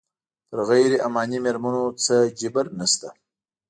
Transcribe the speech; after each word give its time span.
پر 0.49 0.59
غیر 0.69 0.91
عماني 1.05 1.39
مېرمنو 1.45 1.85
څه 2.03 2.15
جبر 2.39 2.65
نه 2.77 2.85
شته. 2.91 3.09